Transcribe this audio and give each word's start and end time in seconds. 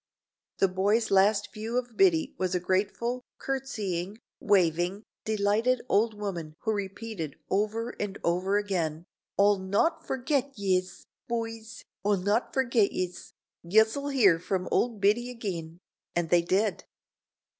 The 0.57 0.67
boys 0.67 1.11
last 1.11 1.53
view 1.53 1.77
of 1.77 1.95
Biddy 1.95 2.33
was 2.39 2.55
a 2.55 2.59
grateful, 2.59 3.21
curtseying, 3.37 4.17
waving, 4.39 5.03
delighted 5.25 5.83
old 5.87 6.15
woman 6.15 6.55
who 6.61 6.71
repeated 6.71 7.35
over 7.51 7.91
and 7.99 8.17
over 8.23 8.57
again, 8.57 9.03
"O'll 9.37 9.59
not 9.59 10.03
forgit 10.07 10.53
yez, 10.57 11.05
B'ys, 11.29 11.83
O'll 12.03 12.17
not 12.17 12.51
forgit 12.51 12.91
yez. 12.91 13.33
Yez'll 13.61 14.09
hear 14.09 14.39
from 14.39 14.67
old 14.71 15.01
Biddy 15.01 15.29
agin," 15.29 15.77
and 16.15 16.31
they 16.31 16.41
did. 16.41 16.83